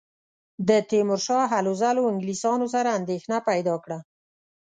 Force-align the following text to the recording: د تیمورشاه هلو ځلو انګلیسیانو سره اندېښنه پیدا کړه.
د 0.67 0.69
تیمورشاه 0.89 1.49
هلو 1.53 1.71
ځلو 1.81 2.01
انګلیسیانو 2.11 2.67
سره 2.75 2.89
اندېښنه 2.99 3.37
پیدا 3.49 3.75
کړه. 3.83 3.99